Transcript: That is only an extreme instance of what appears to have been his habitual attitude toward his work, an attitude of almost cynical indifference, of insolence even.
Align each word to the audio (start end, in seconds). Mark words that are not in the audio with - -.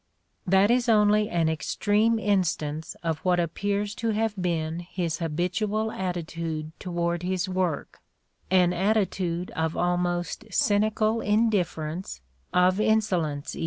That 0.47 0.71
is 0.71 0.89
only 0.89 1.29
an 1.29 1.47
extreme 1.47 2.17
instance 2.17 2.95
of 3.03 3.19
what 3.19 3.39
appears 3.39 3.93
to 4.01 4.09
have 4.09 4.33
been 4.35 4.79
his 4.79 5.19
habitual 5.19 5.91
attitude 5.91 6.71
toward 6.79 7.21
his 7.21 7.47
work, 7.47 7.99
an 8.49 8.73
attitude 8.73 9.51
of 9.51 9.77
almost 9.77 10.45
cynical 10.51 11.21
indifference, 11.21 12.19
of 12.51 12.79
insolence 12.79 13.53
even. 13.55 13.59